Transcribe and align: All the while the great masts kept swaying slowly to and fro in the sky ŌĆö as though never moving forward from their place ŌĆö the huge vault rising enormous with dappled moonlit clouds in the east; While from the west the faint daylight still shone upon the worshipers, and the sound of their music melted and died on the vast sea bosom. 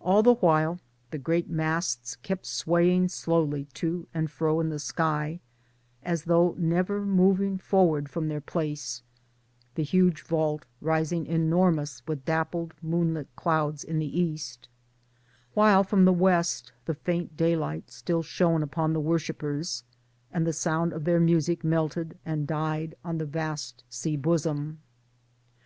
All 0.00 0.22
the 0.22 0.32
while 0.36 0.80
the 1.10 1.18
great 1.18 1.46
masts 1.50 2.16
kept 2.16 2.46
swaying 2.46 3.08
slowly 3.10 3.66
to 3.74 4.06
and 4.14 4.30
fro 4.30 4.60
in 4.60 4.70
the 4.70 4.78
sky 4.78 5.40
ŌĆö 5.40 6.00
as 6.04 6.24
though 6.24 6.54
never 6.56 7.04
moving 7.04 7.58
forward 7.58 8.08
from 8.08 8.28
their 8.28 8.40
place 8.40 9.02
ŌĆö 9.02 9.74
the 9.74 9.82
huge 9.82 10.22
vault 10.22 10.64
rising 10.80 11.26
enormous 11.26 12.00
with 12.08 12.24
dappled 12.24 12.72
moonlit 12.80 13.28
clouds 13.36 13.84
in 13.84 13.98
the 13.98 14.18
east; 14.18 14.70
While 15.52 15.84
from 15.84 16.06
the 16.06 16.14
west 16.14 16.72
the 16.86 16.94
faint 16.94 17.36
daylight 17.36 17.90
still 17.90 18.22
shone 18.22 18.62
upon 18.62 18.94
the 18.94 19.00
worshipers, 19.00 19.84
and 20.32 20.46
the 20.46 20.54
sound 20.54 20.94
of 20.94 21.04
their 21.04 21.20
music 21.20 21.62
melted 21.62 22.16
and 22.24 22.46
died 22.46 22.94
on 23.04 23.18
the 23.18 23.26
vast 23.26 23.84
sea 23.90 24.16
bosom. 24.16 24.78